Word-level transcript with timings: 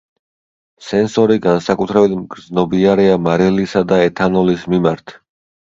სენსორი 0.85 1.35
განსაკუთრებით 1.43 2.15
მგრძნობიარეა 2.21 3.21
მარილისა 3.29 3.85
და 3.93 4.03
ეთანოლის 4.09 4.69
მიმართ. 4.77 5.17